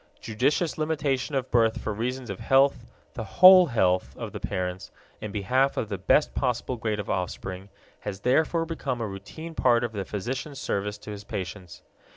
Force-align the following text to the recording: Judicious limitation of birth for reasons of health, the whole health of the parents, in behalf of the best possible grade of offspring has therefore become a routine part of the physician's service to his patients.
Judicious 0.19 0.79
limitation 0.79 1.35
of 1.35 1.51
birth 1.51 1.79
for 1.79 1.93
reasons 1.93 2.31
of 2.31 2.39
health, 2.39 2.87
the 3.13 3.23
whole 3.23 3.67
health 3.67 4.17
of 4.17 4.31
the 4.31 4.39
parents, 4.39 4.89
in 5.21 5.31
behalf 5.31 5.77
of 5.77 5.89
the 5.89 5.97
best 5.99 6.33
possible 6.33 6.75
grade 6.75 6.99
of 6.99 7.07
offspring 7.07 7.69
has 7.99 8.21
therefore 8.21 8.65
become 8.65 8.99
a 8.99 9.05
routine 9.05 9.53
part 9.53 9.83
of 9.83 9.91
the 9.91 10.03
physician's 10.03 10.57
service 10.59 10.97
to 10.97 11.11
his 11.11 11.23
patients. 11.23 11.83